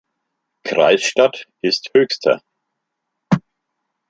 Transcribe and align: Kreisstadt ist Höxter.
Kreisstadt 0.63 1.45
ist 1.61 1.91
Höxter. 1.95 2.41